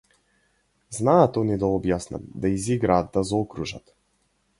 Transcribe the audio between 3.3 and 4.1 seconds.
заокружат.